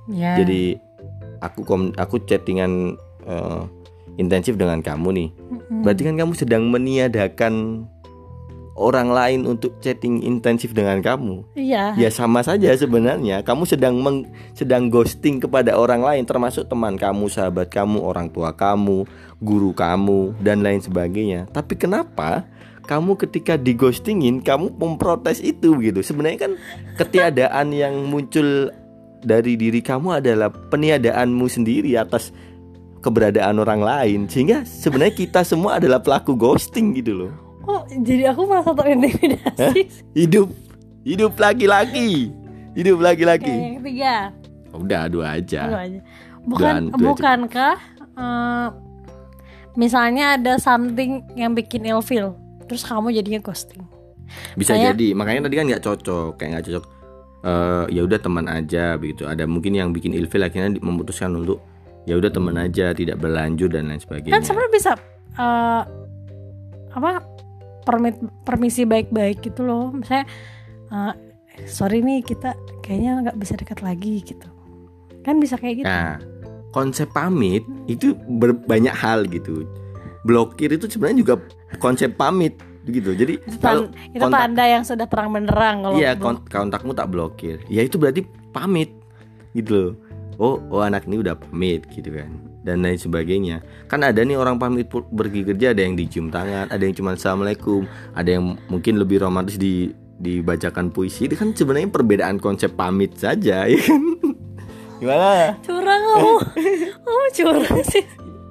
ya 0.09 0.39
Jadi 0.39 0.79
aku 1.43 1.63
kom 1.63 1.91
aku 1.95 2.23
chattingan 2.23 2.95
eh, 3.27 3.63
intensif 4.17 4.55
dengan 4.55 4.81
kamu 4.81 5.09
nih. 5.15 5.29
Mm-mm. 5.35 5.83
Berarti 5.83 6.03
kan 6.07 6.15
kamu 6.19 6.33
sedang 6.35 6.63
meniadakan 6.71 7.87
orang 8.79 9.11
lain 9.11 9.41
untuk 9.43 9.75
chatting 9.83 10.23
intensif 10.23 10.71
dengan 10.71 11.03
kamu. 11.03 11.43
iya 11.59 11.99
Ya 11.99 12.09
sama 12.15 12.47
saja 12.47 12.71
sebenarnya. 12.71 13.43
Kamu 13.43 13.67
sedang 13.67 13.99
meng- 13.99 14.31
sedang 14.55 14.87
ghosting 14.87 15.43
kepada 15.43 15.75
orang 15.75 16.01
lain 16.01 16.23
termasuk 16.23 16.71
teman 16.71 16.95
kamu, 16.95 17.27
sahabat 17.27 17.67
kamu, 17.69 17.99
orang 17.99 18.31
tua 18.31 18.55
kamu, 18.55 19.03
guru 19.43 19.75
kamu 19.75 20.39
dan 20.39 20.63
lain 20.63 20.79
sebagainya. 20.79 21.51
Tapi 21.51 21.75
kenapa 21.75 22.47
kamu 22.89 23.21
ketika 23.21 23.61
di 23.61 23.77
ghostingin 23.77 24.41
kamu 24.41 24.73
memprotes 24.81 25.45
itu 25.45 25.77
gitu. 25.85 26.01
Sebenarnya 26.01 26.49
kan 26.49 26.53
ketiadaan 26.97 27.77
yang 27.77 28.09
muncul 28.09 28.73
dari 29.21 29.61
diri 29.61 29.85
kamu 29.85 30.25
adalah 30.25 30.49
peniadaanmu 30.49 31.45
sendiri 31.47 32.01
atas 32.01 32.33
keberadaan 33.05 33.63
orang 33.63 33.83
lain 33.83 34.21
sehingga 34.27 34.67
sebenarnya 34.67 35.15
kita 35.15 35.41
semua 35.47 35.79
adalah 35.79 36.03
pelaku 36.03 36.35
ghosting 36.35 36.97
gitu 36.99 37.15
loh. 37.15 37.33
oh 37.69 37.85
jadi 38.01 38.33
aku 38.33 38.49
merasa 38.49 38.73
terintimidasi 38.73 39.81
Hidup 40.17 40.49
hidup 41.05 41.33
laki-laki. 41.37 42.33
Hidup 42.75 42.99
Oke, 43.01 43.07
laki-laki. 43.07 43.51
yang 43.53 43.77
ketiga 43.83 44.15
Udah 44.71 45.03
dua 45.11 45.27
aja. 45.41 45.63
Dua 45.67 45.81
aja. 45.85 46.01
Bukan 46.47 46.81
dua 46.89 46.95
aja. 46.95 47.03
bukankah 47.03 47.77
eh, 48.15 48.69
misalnya 49.75 50.39
ada 50.39 50.59
something 50.59 51.27
yang 51.35 51.55
bikin 51.55 51.87
ilfeel, 51.87 52.35
terus 52.69 52.85
kamu 52.85 53.17
jadinya 53.17 53.41
ghosting. 53.41 53.83
Bisa 54.55 54.77
Saya- 54.77 54.93
jadi. 54.93 55.17
Makanya 55.17 55.49
tadi 55.49 55.57
kan 55.57 55.65
nggak 55.73 55.85
cocok, 55.85 56.29
kayak 56.37 56.51
nggak 56.53 56.65
cocok. 56.69 56.85
Eh 57.39 57.85
ya 57.97 58.01
udah 58.05 58.19
teman 58.21 58.47
aja 58.47 59.01
begitu. 59.01 59.25
Ada 59.25 59.49
mungkin 59.49 59.73
yang 59.73 59.91
bikin 59.97 60.13
ilfil 60.13 60.45
akhirnya 60.45 60.77
memutuskan 60.83 61.33
untuk 61.33 61.65
ya 62.05 62.17
udah 62.21 62.29
teman 62.29 62.57
aja, 62.61 62.93
tidak 62.93 63.17
berlanjut 63.19 63.73
dan 63.73 63.89
lain 63.89 64.01
sebagainya. 64.03 64.37
Kan 64.37 64.45
sebenarnya 64.45 64.73
bisa 64.75 64.93
eh, 65.39 65.83
apa 66.93 67.11
permit 67.89 68.21
permisi 68.45 68.85
baik-baik 68.85 69.41
gitu 69.41 69.65
loh. 69.65 69.89
Misalnya 69.95 70.29
eh, 70.93 71.13
sorry 71.65 72.05
nih 72.05 72.21
kita 72.27 72.53
kayaknya 72.85 73.29
nggak 73.29 73.39
bisa 73.41 73.55
dekat 73.57 73.81
lagi 73.81 74.21
gitu. 74.21 74.49
Kan 75.25 75.41
bisa 75.41 75.57
kayak 75.57 75.85
gitu. 75.85 75.89
Nah, 75.89 76.21
konsep 76.75 77.09
pamit 77.15 77.65
itu 77.89 78.13
banyak 78.67 78.93
hal 78.93 79.25
gitu. 79.31 79.65
Blokir 80.29 80.69
itu 80.71 80.85
sebenarnya 80.85 81.19
juga 81.19 81.35
konsep 81.77 82.13
pamit 82.13 82.61
gitu. 82.85 83.13
Jadi 83.13 83.41
itu, 83.41 83.57
kalau 83.59 83.89
itu 83.89 84.21
kontak- 84.21 84.41
tanda 84.45 84.65
yang 84.65 84.85
sudah 84.85 85.05
terang 85.05 85.33
benderang 85.33 85.77
kalau 85.83 85.97
Iya, 85.97 86.13
belum- 86.13 86.45
kon- 86.45 86.45
kontakmu 86.47 86.93
tak 86.93 87.09
blokir. 87.09 87.65
Ya 87.67 87.81
itu 87.81 87.97
berarti 87.97 88.23
pamit 88.53 88.93
gitu 89.53 89.73
loh. 89.73 89.93
Oh, 90.39 90.61
oh 90.71 90.81
anak 90.81 91.05
ini 91.05 91.19
udah 91.19 91.35
pamit 91.35 91.89
gitu 91.91 92.13
kan. 92.13 92.29
Dan 92.61 92.81
lain 92.81 92.95
sebagainya. 92.95 93.59
Kan 93.87 94.01
ada 94.01 94.21
nih 94.21 94.37
orang 94.37 94.57
pamit 94.57 94.87
pergi 94.89 95.41
kerja 95.43 95.73
ada 95.73 95.81
yang 95.81 95.97
dicium 95.97 96.29
tangan, 96.29 96.69
ada 96.69 96.79
yang 96.79 96.93
cuma 96.93 97.13
assalamualaikum, 97.13 97.89
ada 98.13 98.29
yang 98.29 98.61
mungkin 98.69 99.01
lebih 99.01 99.19
romantis 99.19 99.57
di 99.57 99.89
dibacakan 100.15 100.91
puisi. 100.91 101.27
Itu 101.27 101.35
kan 101.35 101.53
sebenarnya 101.53 101.89
perbedaan 101.89 102.37
konsep 102.37 102.75
pamit 102.75 103.17
saja, 103.17 103.65
ya 103.71 103.79
kan? 103.79 104.03
Gimana? 104.99 105.55
curang 105.63 106.01
kamu. 106.05 106.35
kamu 106.99 107.27
curang 107.33 107.83
sih. 107.85 108.05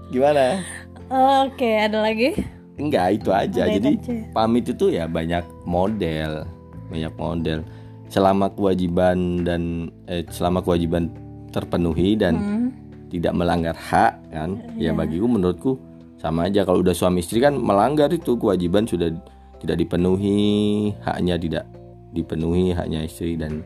Gimana? 0.08 0.64
Oke, 1.08 1.80
ada 1.80 2.04
lagi? 2.04 2.36
Enggak, 2.76 3.08
itu 3.16 3.30
aja. 3.32 3.62
Ada 3.66 3.74
Jadi 3.74 3.92
aja. 3.98 4.14
pamit 4.32 4.66
itu 4.68 4.86
ya 4.92 5.08
banyak 5.08 5.42
model, 5.64 6.46
banyak 6.88 7.14
model. 7.16 7.60
Selama 8.08 8.52
kewajiban 8.52 9.44
dan 9.44 9.62
eh, 10.06 10.24
selama 10.28 10.62
kewajiban 10.62 11.10
terpenuhi 11.50 12.14
dan 12.14 12.36
Hmm. 12.38 12.68
tidak 13.08 13.34
melanggar 13.34 13.72
hak 13.74 14.20
kan, 14.30 14.60
ya 14.76 14.92
Iya. 14.92 14.92
bagiku 14.94 15.26
menurutku 15.26 15.72
sama 16.18 16.48
aja. 16.48 16.64
Kalau 16.64 16.84
udah 16.84 16.92
suami 16.92 17.20
istri 17.20 17.40
kan 17.40 17.56
melanggar 17.56 18.12
itu 18.12 18.36
kewajiban 18.36 18.84
sudah 18.84 19.10
tidak 19.58 19.80
dipenuhi, 19.80 20.92
haknya 21.02 21.40
tidak 21.40 21.66
dipenuhi, 22.12 22.72
haknya 22.72 23.04
istri 23.04 23.34
dan 23.34 23.64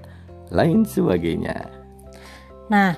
lain 0.49 0.85
sebagainya. 0.85 1.67
Nah, 2.69 2.95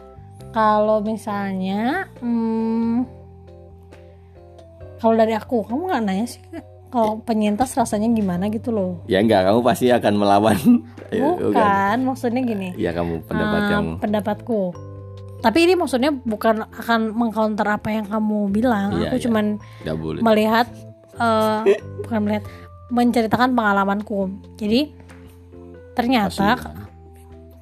kalau 0.52 1.00
misalnya, 1.00 2.06
hmm, 2.20 3.08
kalau 5.04 5.20
dari 5.20 5.36
aku, 5.36 5.68
kamu 5.68 5.92
nggak 5.92 6.04
nanya 6.08 6.28
sih 6.32 6.40
kalau 6.94 7.20
penyintas 7.26 7.74
rasanya 7.74 8.06
gimana 8.14 8.48
gitu 8.54 8.70
loh? 8.70 9.02
Ya 9.10 9.18
enggak, 9.18 9.50
kamu 9.50 9.60
pasti 9.66 9.90
akan 9.90 10.14
melawan. 10.14 10.56
Ayo, 11.12 11.42
bukan. 11.42 11.98
Maksudnya 12.06 12.42
gini. 12.46 12.70
Ya 12.78 12.94
kamu 12.94 13.26
pendapat 13.26 13.62
ah, 13.66 13.70
kamu. 13.74 13.92
Pendapatku. 13.98 14.62
Tapi 15.42 15.58
ini 15.66 15.74
maksudnya 15.74 16.14
bukan 16.14 16.70
akan 16.70 17.12
mengcounter 17.18 17.66
apa 17.66 17.90
yang 17.90 18.06
kamu 18.06 18.54
bilang. 18.54 18.94
Iya, 18.94 19.10
aku 19.10 19.18
iya. 19.18 19.24
cuman 19.26 19.46
boleh. 19.98 20.22
melihat, 20.22 20.68
eh, 21.18 21.82
bukan 22.06 22.20
melihat, 22.24 22.44
menceritakan 22.94 23.50
pengalamanku. 23.58 24.30
Jadi 24.62 24.94
ternyata, 25.98 26.78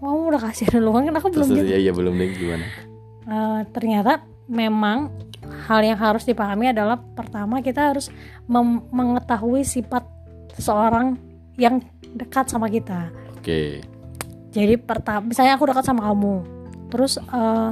kamu 0.04 0.28
udah 0.28 0.42
kasih 0.52 0.68
duluan 0.76 1.08
kan 1.08 1.16
aku 1.18 1.32
belum 1.32 1.48
Terus, 1.48 1.58
gitu. 1.64 1.72
ya, 1.72 1.80
ya 1.80 1.92
belum 1.96 2.14
deh 2.20 2.30
gimana? 2.36 2.66
Eh, 3.32 3.60
ternyata 3.72 4.28
memang 4.52 5.08
hal 5.72 5.80
yang 5.82 5.96
harus 5.96 6.28
dipahami 6.28 6.76
adalah 6.76 7.00
pertama 7.00 7.64
kita 7.64 7.96
harus 7.96 8.12
mengetahui 8.92 9.64
sifat 9.64 10.04
seseorang 10.60 11.16
yang 11.56 11.80
dekat 12.12 12.52
sama 12.52 12.68
kita. 12.68 13.08
Oke. 13.40 13.80
Jadi 14.52 14.76
pertama, 14.76 15.32
misalnya 15.32 15.56
aku 15.56 15.72
dekat 15.72 15.88
sama 15.88 16.12
kamu, 16.12 16.44
terus 16.92 17.16
eh, 17.16 17.70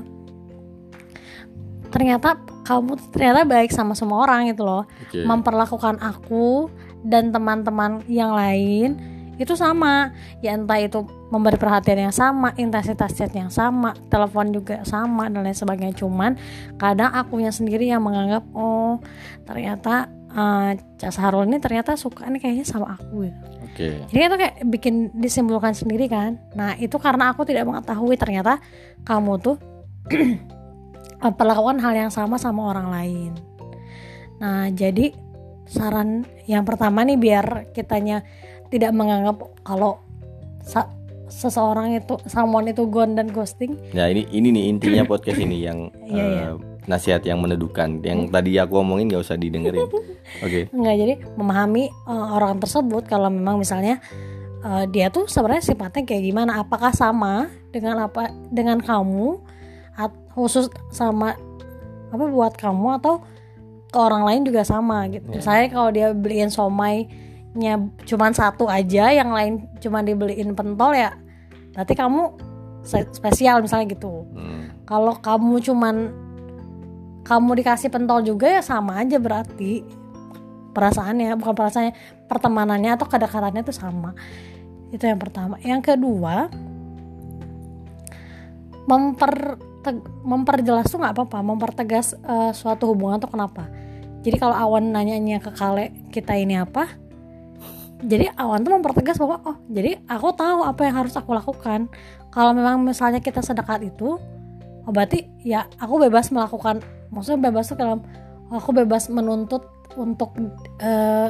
ternyata 1.91 2.39
kamu 2.63 2.95
ternyata 3.11 3.43
baik 3.43 3.75
sama 3.75 3.91
semua 3.99 4.23
orang 4.23 4.47
gitu 4.47 4.63
loh, 4.63 4.87
Oke. 4.87 5.27
memperlakukan 5.27 5.99
aku 5.99 6.71
dan 7.03 7.35
teman-teman 7.35 7.99
yang 8.07 8.31
lain 8.31 9.18
itu 9.39 9.55
sama 9.55 10.11
ya 10.43 10.51
entah 10.51 10.75
itu 10.77 11.07
memberi 11.31 11.55
perhatian 11.55 12.11
yang 12.11 12.15
sama 12.15 12.51
intensitas 12.59 13.15
chat 13.15 13.31
yang 13.31 13.47
sama 13.47 13.95
telepon 14.11 14.51
juga 14.51 14.83
sama 14.83 15.31
dan 15.31 15.47
lain 15.47 15.55
sebagainya 15.55 15.95
cuman 15.95 16.35
kadang 16.75 17.07
akunya 17.15 17.49
sendiri 17.49 17.87
yang 17.87 18.03
menganggap 18.03 18.43
oh 18.51 18.99
ternyata 19.47 20.11
eh 20.29 20.77
Cak 21.01 21.09
Sahrul 21.09 21.49
ini 21.49 21.57
ternyata 21.57 21.97
suka 21.97 22.29
nih 22.29 22.37
kayaknya 22.37 22.65
sama 22.67 22.93
aku 22.99 23.25
gitu. 23.25 23.39
Oke. 23.65 23.87
jadi 24.13 24.23
itu 24.29 24.35
kayak 24.37 24.55
bikin 24.69 24.95
disimpulkan 25.17 25.73
sendiri 25.73 26.05
kan 26.05 26.37
nah 26.53 26.77
itu 26.77 26.99
karena 27.01 27.33
aku 27.33 27.47
tidak 27.47 27.65
mengetahui 27.65 28.13
ternyata 28.19 28.61
kamu 29.07 29.41
tuh 29.41 29.57
perlakukan 31.39 31.81
hal 31.81 31.93
yang 31.95 32.11
sama 32.13 32.37
sama 32.37 32.69
orang 32.69 32.93
lain 32.93 33.31
nah 34.37 34.69
jadi 34.69 35.17
saran 35.65 36.25
yang 36.49 36.65
pertama 36.65 37.05
nih 37.05 37.17
biar 37.17 37.73
kitanya 37.73 38.25
tidak 38.69 38.91
menganggap 38.91 39.37
kalau 39.61 39.97
seseorang 41.29 41.93
itu 41.93 42.17
someone 42.25 42.65
itu 42.65 42.85
gone 42.85 43.13
dan 43.13 43.29
ghosting 43.29 43.77
Ya 43.91 44.09
ini 44.09 44.25
ini 44.29 44.49
nih 44.49 44.63
intinya 44.67 45.03
podcast 45.05 45.37
ini 45.37 45.61
yang 45.61 45.93
Iya, 46.09 46.23
iya. 46.25 46.45
eh, 46.47 46.53
nasihat 46.85 47.21
yang 47.21 47.37
menedukan. 47.37 48.01
Yang 48.01 48.33
tadi 48.33 48.57
aku 48.57 48.81
omongin 48.81 49.13
gak 49.13 49.21
usah 49.21 49.37
didengerin. 49.37 49.85
Oke. 50.45 50.65
enggak 50.69 50.95
jadi 50.97 51.13
memahami 51.33 51.83
eh, 51.85 52.27
orang 52.31 52.57
tersebut 52.57 53.05
kalau 53.05 53.29
memang 53.29 53.57
misalnya 53.57 54.01
eh, 54.59 54.85
dia 54.89 55.09
tuh 55.09 55.29
sebenarnya 55.29 55.61
sifatnya 55.63 56.01
kayak 56.01 56.23
gimana 56.23 56.51
apakah 56.59 56.89
sama 56.89 57.45
dengan 57.69 58.01
apa 58.01 58.33
dengan 58.49 58.81
kamu 58.81 59.37
at- 59.93 60.17
khusus 60.33 60.65
sama 60.89 61.37
apa 62.09 62.25
buat 62.25 62.57
kamu 62.57 62.97
atau 62.97 63.21
ke 63.85 63.97
orang 63.97 64.25
lain 64.25 64.41
juga 64.43 64.61
sama 64.61 65.05
gitu 65.07 65.29
Ya. 65.29 65.37
misalnya 65.37 65.65
kalau 65.69 65.89
dia 65.89 66.07
beliin 66.09 66.49
somainya 67.49 67.91
cuman 68.05 68.31
satu 68.31 68.69
aja 68.69 69.09
yang 69.09 69.33
lain 69.33 69.65
cuman 69.81 70.05
dibeliin 70.05 70.53
pentol 70.53 70.93
ya 70.93 71.17
berarti 71.73 71.93
kamu 71.97 72.37
spesial 73.13 73.59
misalnya 73.59 73.91
gitu. 73.91 74.23
Hmm. 74.33 74.71
kalau 74.87 75.13
kamu 75.19 75.59
cuman 75.61 75.95
kamu 77.27 77.61
dikasih 77.61 77.93
pentol 77.93 78.25
juga 78.25 78.49
ya 78.49 78.61
sama 78.65 79.05
aja 79.05 79.21
berarti. 79.21 79.85
Perasaannya 80.73 81.37
bukan 81.37 81.53
perasaannya 81.53 81.93
pertemanannya 82.25 82.97
atau 82.97 83.05
kedekatannya 83.05 83.61
itu 83.61 83.73
sama. 83.75 84.17
Itu 84.89 85.05
yang 85.05 85.21
pertama. 85.21 85.61
Yang 85.61 85.93
kedua 85.93 86.49
memper 88.89 89.61
memperjelas 90.25 90.89
tuh 90.89 90.97
nggak 91.05 91.13
apa-apa. 91.13 91.39
Mempertegas 91.45 92.17
eh, 92.17 92.51
suatu 92.57 92.89
hubungan 92.89 93.21
tuh 93.21 93.29
kenapa? 93.29 93.69
Jadi 94.25 94.35
kalau 94.41 94.57
awan 94.57 94.89
nanyanya 94.89 95.37
ke 95.37 95.53
kale 95.53 95.93
kita 96.09 96.33
ini 96.33 96.57
apa 96.57 97.08
jadi 97.99 98.31
awan 98.39 98.63
tuh 98.63 98.71
mempertegas 98.79 99.19
bahwa 99.19 99.43
oh 99.43 99.57
jadi 99.67 99.99
aku 100.07 100.31
tahu 100.31 100.63
apa 100.63 100.81
yang 100.87 100.95
harus 101.03 101.13
aku 101.19 101.35
lakukan. 101.35 101.91
Kalau 102.31 102.55
memang 102.55 102.79
misalnya 102.79 103.19
kita 103.19 103.43
sedekat 103.43 103.83
itu 103.83 104.15
oh 104.85 104.91
berarti 104.91 105.27
ya 105.43 105.67
aku 105.79 105.99
bebas 105.99 106.31
melakukan. 106.31 106.79
Maksudnya 107.11 107.51
bebas 107.51 107.67
tuh 107.67 107.77
dalam 107.77 107.99
aku 108.47 108.71
bebas 108.71 109.11
menuntut 109.11 109.67
untuk 109.99 110.31
eh, 110.79 111.29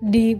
di 0.00 0.38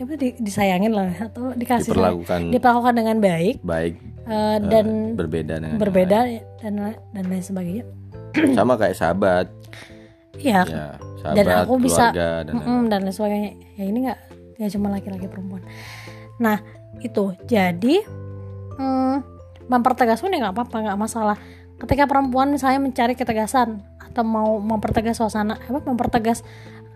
apa, 0.00 0.16
di- 0.16 0.38
disayangin 0.40 0.96
lah 0.96 1.12
atau 1.28 1.52
dikasih 1.52 1.92
diperlakukan. 1.92 2.40
diperlakukan 2.48 2.94
dengan 2.96 3.16
baik 3.20 3.60
baik 3.60 3.94
eh, 4.24 4.56
dan 4.64 5.12
berbeda 5.12 5.60
dengan 5.60 5.76
berbeda 5.76 6.18
dan 6.64 6.72
dan 7.12 7.24
lain 7.28 7.44
sebagainya. 7.44 7.84
Sama 8.56 8.80
kayak 8.80 8.96
sahabat 8.96 9.52
ya 10.38 10.62
ya 10.62 10.84
sahabat 11.20 11.66
aku 11.66 11.74
bisa- 11.82 12.14
dan. 12.14 12.54
Mm-mm, 12.54 12.80
dan 12.88 13.02
lain 13.04 13.14
sebagainya. 13.14 13.52
Ya 13.76 13.84
ini 13.84 13.98
nggak 14.08 14.18
ya 14.60 14.66
cuma 14.72 14.92
laki-laki 14.92 15.26
perempuan. 15.26 15.64
Nah 16.38 16.60
itu. 17.00 17.34
Jadi 17.48 18.00
mm, 18.76 19.14
mempertegas 19.68 20.20
pun 20.20 20.32
ya 20.32 20.38
nggak 20.40 20.54
apa-apa 20.56 20.76
nggak 20.86 20.98
masalah. 21.00 21.36
Ketika 21.80 22.04
perempuan 22.04 22.52
misalnya 22.52 22.80
mencari 22.80 23.16
ketegasan 23.16 23.80
atau 24.00 24.22
mau 24.26 24.60
mempertegas 24.60 25.16
suasana 25.16 25.56
apa 25.56 25.80
mempertegas 25.86 26.44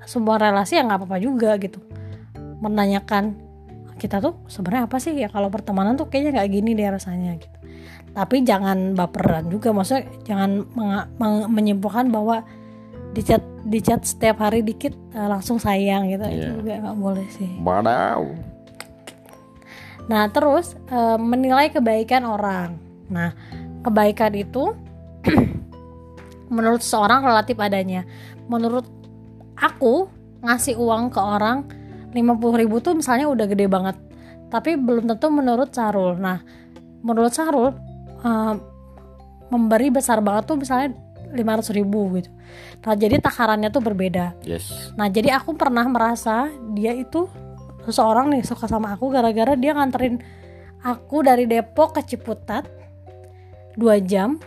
sebuah 0.05 0.37
relasi 0.41 0.77
ya 0.77 0.85
nggak 0.85 1.05
apa-apa 1.05 1.19
juga 1.21 1.57
gitu. 1.57 1.81
Menanyakan 2.61 3.37
kita 3.97 4.21
tuh 4.21 4.41
sebenarnya 4.51 4.89
apa 4.91 4.97
sih? 5.01 5.15
Ya 5.17 5.29
kalau 5.33 5.49
pertemanan 5.49 5.97
tuh 5.97 6.09
kayaknya 6.11 6.41
nggak 6.41 6.49
gini 6.53 6.71
deh 6.77 6.89
rasanya 6.91 7.39
gitu. 7.41 7.57
Tapi 8.15 8.47
jangan 8.47 8.95
baperan 8.95 9.51
juga 9.51 9.75
maksudnya 9.75 10.07
jangan 10.23 10.65
menyimpulkan 11.51 12.15
bahwa 12.15 12.47
di 13.15 13.23
chat 13.23 13.43
di 13.65 13.79
chat 13.79 14.03
setiap 14.03 14.43
hari 14.43 14.61
dikit 14.61 14.93
eh, 15.15 15.29
langsung 15.31 15.57
sayang 15.57 16.11
gitu. 16.11 16.27
Itu 16.27 16.35
Iya. 16.35 16.51
juga 16.59 16.73
nggak 16.83 16.99
boleh 16.99 17.27
sih. 17.31 17.51
Badau. 17.63 18.35
nah 20.05 20.29
terus 20.29 20.77
eh, 20.91 21.17
menilai 21.17 21.73
kebaikan 21.73 22.27
orang. 22.29 22.77
Nah 23.09 23.33
kebaikan 23.81 24.35
itu 24.37 24.77
menurut 26.55 26.83
seorang 26.85 27.25
relatif 27.25 27.57
adanya. 27.57 28.05
Menurut 28.51 28.85
aku 29.57 30.11
ngasih 30.45 30.77
uang 30.77 31.09
ke 31.09 31.21
orang 31.23 31.65
50.000 32.13 32.61
ribu 32.61 32.77
tuh 32.79 32.93
misalnya 32.93 33.31
udah 33.33 33.47
gede 33.49 33.65
banget. 33.65 33.97
Tapi 34.53 34.77
belum 34.77 35.09
tentu 35.09 35.33
menurut 35.33 35.73
Sarul 35.73 36.21
nah 36.21 36.43
menurut 37.01 37.33
Sarul 37.33 37.73
eh, 38.21 38.55
memberi 39.49 39.89
besar 39.89 40.21
banget 40.21 40.51
tuh 40.51 40.59
misalnya 40.59 40.93
500.000 41.35 41.79
ribu 41.83 42.01
gitu. 42.17 42.31
Nah 42.87 42.95
jadi 42.95 43.19
takarannya 43.19 43.69
tuh 43.75 43.83
berbeda. 43.83 44.39
Yes. 44.47 44.95
Nah 44.95 45.11
jadi 45.11 45.35
aku 45.35 45.59
pernah 45.59 45.85
merasa 45.91 46.49
dia 46.73 46.95
itu 46.95 47.27
seseorang 47.85 48.33
nih 48.33 48.47
suka 48.47 48.65
sama 48.71 48.95
aku 48.95 49.13
gara-gara 49.13 49.53
dia 49.59 49.77
nganterin 49.77 50.23
aku 50.81 51.21
dari 51.27 51.45
Depok 51.45 51.99
ke 51.99 52.03
Ciputat 52.07 52.65
dua 53.75 53.99
jam 53.99 54.39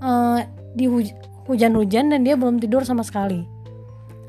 eh, 0.00 0.40
di 0.72 0.86
huj- 0.86 1.16
hujan-hujan 1.50 2.14
dan 2.14 2.20
dia 2.22 2.38
belum 2.38 2.62
tidur 2.62 2.86
sama 2.86 3.02
sekali. 3.02 3.42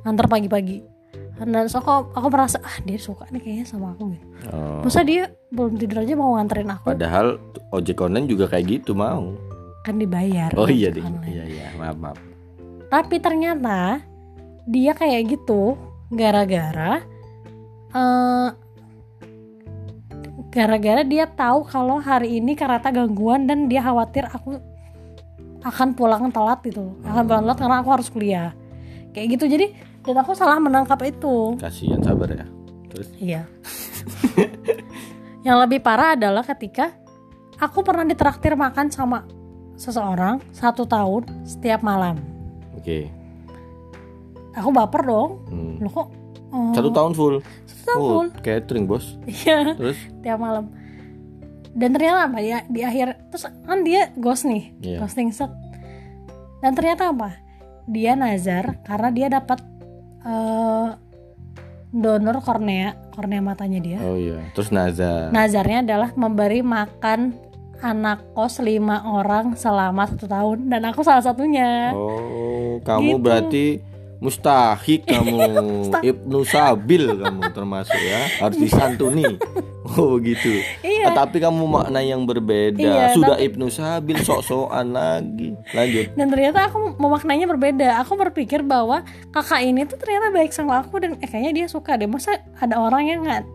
Antar 0.05 0.29
pagi-pagi. 0.29 0.95
Dan 1.35 1.67
so 1.67 1.83
aku, 1.83 2.15
aku 2.15 2.27
merasa 2.31 2.63
ah 2.63 2.79
dia 2.87 2.95
suka 2.95 3.27
nih 3.27 3.43
kayaknya 3.43 3.65
sama 3.67 3.91
aku 3.91 4.15
gitu. 4.15 4.25
Oh, 4.55 4.87
masa 4.87 5.03
dia 5.03 5.27
belum 5.51 5.75
tidur 5.75 6.07
aja 6.07 6.15
mau 6.15 6.39
nganterin 6.39 6.71
aku? 6.71 6.95
Padahal 6.95 7.35
ojek 7.75 7.99
online 7.99 8.31
juga 8.31 8.47
kayak 8.47 8.79
gitu 8.79 8.95
mau 8.95 9.35
kan 9.85 10.01
dibayar 10.01 10.49
oh 10.57 10.65
iya 10.65 10.89
deh 10.89 11.05
online. 11.05 11.29
iya 11.29 11.43
iya 11.45 11.67
maaf 11.77 11.97
maaf. 12.01 12.17
Tapi 12.89 13.21
ternyata 13.21 14.01
dia 14.65 14.97
kayak 14.97 15.37
gitu 15.37 15.77
gara-gara 16.09 17.05
eh, 17.93 18.49
gara-gara 20.49 21.01
dia 21.05 21.29
tahu 21.29 21.67
kalau 21.69 22.01
hari 22.01 22.41
ini 22.41 22.57
karena 22.57 22.81
gangguan 22.81 23.45
dan 23.45 23.69
dia 23.69 23.85
khawatir 23.85 24.25
aku 24.31 24.57
akan 25.65 25.97
pulang 25.97 26.29
telat 26.29 26.61
gitu. 26.63 26.93
Akan 27.03 27.25
pulang 27.25 27.43
telat 27.43 27.57
karena 27.57 27.77
aku 27.81 27.89
harus 27.91 28.07
kuliah. 28.07 28.53
Kayak 29.11 29.27
gitu. 29.35 29.45
Jadi 29.49 29.67
dan 30.05 30.21
aku 30.21 30.37
salah 30.37 30.61
menangkap 30.61 31.01
itu. 31.03 31.57
Kasihan 31.57 31.99
sabar 31.99 32.29
ya. 32.29 32.45
Terus? 32.93 33.07
Iya. 33.17 33.41
Yang 35.45 35.57
lebih 35.65 35.79
parah 35.81 36.13
adalah 36.13 36.45
ketika 36.45 36.93
aku 37.57 37.81
pernah 37.81 38.05
ditraktir 38.05 38.53
makan 38.53 38.93
sama 38.93 39.25
seseorang 39.75 40.39
satu 40.51 40.83
tahun 40.83 41.27
setiap 41.43 41.83
malam. 41.83 42.19
Oke. 42.75 43.07
Aku 44.55 44.71
baper 44.71 45.03
dong. 45.03 45.43
Hmm. 45.51 45.75
loh 45.83 45.91
kok 45.91 46.07
eh, 46.55 46.73
satu 46.73 46.89
tahun 46.91 47.11
full? 47.11 47.35
satu 47.67 47.81
tahun 47.83 47.99
oh 47.99 48.07
full. 48.07 48.27
Catering 48.39 48.85
bos. 48.87 49.19
Iya. 49.27 49.75
Terus? 49.75 49.99
Tiap 50.23 50.39
malam. 50.39 50.71
Dan 51.75 51.91
ternyata 51.91 52.31
apa 52.31 52.39
ya 52.39 52.63
di 52.71 52.87
akhir 52.87 53.27
terus 53.27 53.51
kan 53.67 53.83
dia 53.83 54.15
ghost 54.15 54.47
nih 54.47 54.71
Iya. 54.79 54.97
ghosting 55.03 55.35
set. 55.35 55.51
Dan 56.63 56.71
ternyata 56.71 57.11
apa? 57.11 57.35
Dia 57.85 58.15
nazar 58.15 58.79
karena 58.87 59.09
dia 59.11 59.27
dapat 59.27 59.59
eh, 60.23 60.87
donor 61.91 62.39
kornea 62.39 62.95
kornea 63.11 63.43
matanya 63.43 63.79
dia. 63.83 63.99
Oh 64.03 64.15
iya. 64.15 64.39
Terus 64.55 64.71
Naza 64.71 65.31
nazarnya 65.31 65.83
adalah 65.83 66.09
memberi 66.15 66.63
makan 66.63 67.35
anak 67.85 68.33
kos 68.33 68.57
lima 68.59 69.05
orang 69.05 69.53
selama 69.53 70.09
satu 70.09 70.25
tahun. 70.25 70.67
Dan 70.67 70.81
aku 70.89 71.05
salah 71.05 71.21
satunya. 71.21 71.93
Oh 71.93 72.81
kamu 72.81 73.11
Gitu. 73.13 73.21
berarti 73.21 73.65
mustahik 74.17 75.05
kamu. 75.05 75.37
Ibnu 76.11 76.39
sabil 76.43 77.03
kamu 77.13 77.41
termasuk 77.53 77.95
ya. 77.95 78.41
Harus 78.41 78.57
disantuni. 78.57 79.37
Oh 79.85 80.17
gitu 80.17 80.49
iya. 80.81 81.13
Ah, 81.13 81.23
tapi 81.23 81.37
kamu 81.37 81.61
makna 81.69 82.01
yang 82.01 82.25
berbeda. 82.25 82.81
Iya, 82.81 83.13
sudah 83.13 83.37
tapi- 83.37 83.53
ibnu 83.53 83.69
sabil 83.69 84.17
sok-sokan 84.17 84.89
lagi. 84.89 85.53
Lanjut. 85.71 86.09
Dan 86.17 86.33
ternyata 86.33 86.65
aku 86.65 86.97
memaknainya 86.97 87.45
berbeda. 87.45 88.01
Aku 88.01 88.17
berpikir 88.17 88.65
bahwa 88.65 89.05
kakak 89.29 89.61
ini 89.61 89.85
tuh 89.85 90.01
ternyata 90.01 90.33
baik 90.33 90.49
sama 90.49 90.81
aku 90.81 90.97
dan 90.97 91.21
eh, 91.21 91.29
kayaknya 91.29 91.53
dia 91.53 91.67
suka 91.69 92.01
deh. 92.01 92.09
Masa 92.09 92.33
ada 92.57 92.81
orang 92.81 93.05
yang 93.05 93.29
nggak 93.29 93.45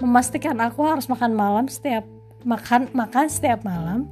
memastikan 0.00 0.56
aku 0.58 0.88
harus 0.88 1.04
makan 1.04 1.36
malam 1.36 1.68
setiap 1.68 2.08
makan 2.44 2.92
makan 2.92 3.26
setiap 3.26 3.64
malam. 3.64 4.08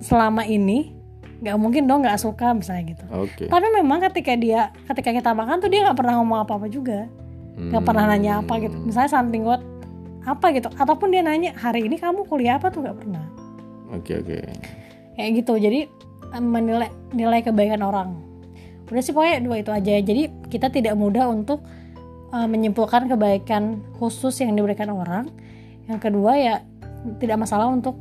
Selama 0.00 0.48
ini 0.48 0.98
nggak 1.38 1.54
mungkin 1.54 1.86
dong 1.86 2.02
nggak 2.02 2.18
suka 2.18 2.50
misalnya 2.50 2.98
gitu. 2.98 3.04
Oke. 3.14 3.44
Tapi 3.46 3.66
memang 3.70 4.02
ketika 4.10 4.34
dia 4.34 4.74
ketika 4.90 5.14
kita 5.14 5.30
makan 5.36 5.62
tuh 5.62 5.70
dia 5.70 5.86
nggak 5.86 5.98
pernah 5.98 6.18
ngomong 6.18 6.42
apa 6.42 6.58
apa 6.58 6.66
juga. 6.66 7.06
Nggak 7.58 7.82
pernah 7.86 8.04
nanya 8.10 8.42
apa 8.42 8.58
gitu. 8.58 8.76
Misalnya 8.82 9.10
something 9.10 9.46
what 9.46 9.62
apa 10.26 10.50
gitu. 10.54 10.68
Ataupun 10.74 11.14
dia 11.14 11.22
nanya 11.22 11.54
hari 11.54 11.86
ini 11.86 11.98
kamu 11.98 12.26
kuliah 12.26 12.58
apa? 12.58 12.74
tuh 12.74 12.82
nggak 12.82 12.96
pernah. 12.98 13.24
Oke 13.94 14.18
oke. 14.18 14.38
Kayak 15.14 15.30
gitu. 15.42 15.54
Jadi 15.58 15.80
menilai 16.36 16.90
nilai 17.14 17.40
kebaikan 17.40 17.82
orang. 17.86 18.18
Udah 18.88 19.02
sih 19.04 19.12
pokoknya 19.12 19.44
dua 19.44 19.56
itu 19.60 19.70
aja 19.70 20.00
jadi 20.00 20.32
kita 20.48 20.72
tidak 20.72 20.96
mudah 20.96 21.28
untuk 21.28 21.60
eh, 22.32 22.48
menyimpulkan 22.48 23.06
kebaikan 23.06 23.84
khusus 24.00 24.34
yang 24.42 24.58
diberikan 24.58 24.90
orang. 24.90 25.30
Yang 25.88 26.00
kedua 26.10 26.32
ya 26.36 26.54
tidak 27.16 27.40
masalah 27.40 27.72
untuk 27.72 27.96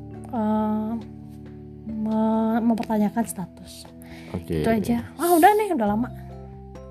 me- 1.88 2.62
mempertanyakan 2.62 3.24
status. 3.24 3.88
Oke. 4.36 4.64
Itu 4.64 4.70
aja. 4.70 5.08
Ah 5.16 5.32
udah 5.36 5.52
nih 5.56 5.72
udah 5.76 5.88
lama. 5.88 6.08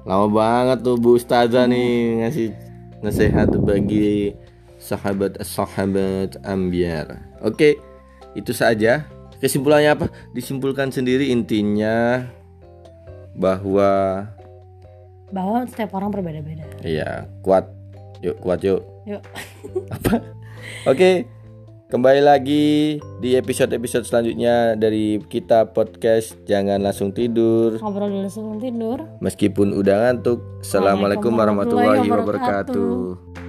Lama 0.06 0.26
banget 0.30 0.78
tuh 0.86 0.96
Bu 0.96 1.18
Ustazah 1.18 1.68
nih 1.68 2.24
ngasih 2.24 2.48
nasihat 3.04 3.50
bagi 3.60 4.32
sahabat 4.80 5.42
sahabat 5.44 6.40
ambiar. 6.46 7.20
Oke 7.44 7.76
itu 8.32 8.52
saja. 8.56 9.04
Kesimpulannya 9.36 9.92
apa? 9.92 10.06
Disimpulkan 10.32 10.88
sendiri 10.88 11.28
intinya 11.28 12.24
bahwa 13.36 14.24
bahwa 15.28 15.66
setiap 15.68 15.92
orang 15.92 16.08
berbeda-beda. 16.08 16.64
Iya 16.80 17.28
kuat. 17.44 17.68
Yuk 18.24 18.40
kuat 18.40 18.64
yuk. 18.64 18.80
Yuk. 19.04 19.20
Apa? 19.92 20.24
Oke 20.88 21.28
kembali 21.96 22.28
lagi 22.28 23.00
di 23.24 23.40
episode-episode 23.40 24.04
selanjutnya 24.04 24.76
dari 24.76 25.16
kita 25.16 25.72
podcast 25.72 26.36
jangan 26.44 26.84
langsung 26.84 27.08
tidur. 27.08 27.80
Ngobrol 27.80 28.12
dulu 28.12 28.28
sebelum 28.28 28.58
tidur. 28.60 28.98
Meskipun 29.24 29.72
udah 29.72 30.04
ngantuk 30.04 30.44
assalamualaikum 30.60 31.32
warahmatullahi 31.32 32.04
warahmatullahi 32.04 32.20
wabarakatuh 32.20 33.45